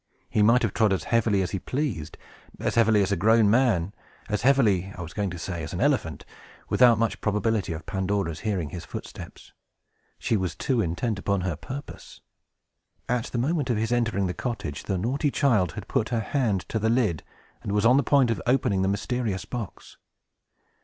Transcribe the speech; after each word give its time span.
He 0.31 0.41
might 0.41 0.63
have 0.63 0.73
trod 0.73 0.93
as 0.93 1.03
heavily 1.03 1.43
as 1.43 1.51
he 1.51 1.59
pleased, 1.59 2.17
as 2.59 2.73
heavily 2.73 3.03
as 3.03 3.11
a 3.11 3.15
grown 3.15 3.51
man, 3.51 3.93
as 4.29 4.41
heavily, 4.41 4.91
I 4.97 5.01
was 5.03 5.13
going 5.13 5.29
to 5.29 5.37
say, 5.37 5.61
as 5.61 5.73
an 5.73 5.79
elephant, 5.79 6.25
without 6.69 6.97
much 6.97 7.21
probability 7.21 7.71
of 7.71 7.85
Pandora's 7.85 8.39
hearing 8.39 8.71
his 8.71 8.83
footsteps. 8.83 9.53
She 10.17 10.35
was 10.35 10.55
too 10.55 10.81
intent 10.81 11.19
upon 11.19 11.41
her 11.41 11.55
purpose. 11.55 12.19
At 13.07 13.25
the 13.25 13.37
moment 13.37 13.69
of 13.69 13.77
his 13.77 13.91
entering 13.91 14.25
the 14.25 14.33
cottage, 14.33 14.85
the 14.85 14.97
naughty 14.97 15.29
child 15.29 15.73
had 15.73 15.87
put 15.87 16.09
her 16.09 16.19
hand 16.21 16.61
to 16.69 16.79
the 16.79 16.89
lid, 16.89 17.21
and 17.61 17.71
was 17.71 17.85
on 17.85 17.97
the 17.97 18.01
point 18.01 18.31
of 18.31 18.41
opening 18.47 18.81
the 18.81 18.87
mysterious 18.87 19.45
box. 19.45 19.97